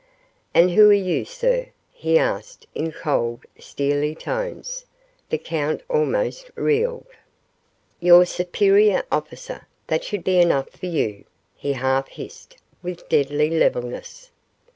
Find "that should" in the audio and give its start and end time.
9.85-10.23